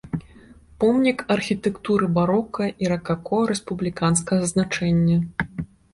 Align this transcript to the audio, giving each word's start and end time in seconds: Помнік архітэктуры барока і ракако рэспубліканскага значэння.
Помнік 0.83 1.19
архітэктуры 1.35 2.09
барока 2.17 2.63
і 2.85 2.89
ракако 2.95 3.43
рэспубліканскага 3.53 4.43
значэння. 4.55 5.17